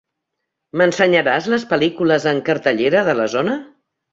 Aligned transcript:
M'ensenyaràs 0.81 1.49
les 1.55 1.67
pel·lícules 1.73 2.27
en 2.35 2.43
cartellera 2.51 3.07
de 3.11 3.17
la 3.21 3.29
zona? 3.39 3.61